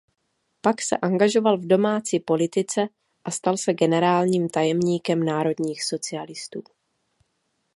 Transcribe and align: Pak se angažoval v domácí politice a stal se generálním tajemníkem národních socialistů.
Pak 0.61 0.81
se 0.81 0.97
angažoval 0.97 1.57
v 1.57 1.67
domácí 1.67 2.19
politice 2.19 2.81
a 3.23 3.31
stal 3.31 3.57
se 3.57 3.73
generálním 3.73 4.49
tajemníkem 4.49 5.23
národních 5.23 5.83
socialistů. 5.83 6.63